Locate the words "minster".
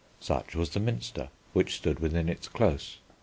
0.79-1.29